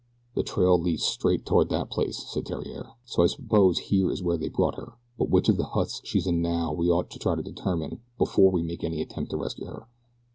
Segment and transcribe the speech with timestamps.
[0.33, 4.35] "The trail leads straight toward that place," said Theriere, "so I suppose here is where
[4.35, 7.35] they brought her, but which of the huts she's in now we ought to try
[7.35, 9.85] to determine before we make any attempt to rescue her.